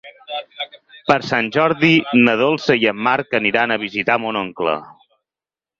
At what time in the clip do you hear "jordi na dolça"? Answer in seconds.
1.57-2.79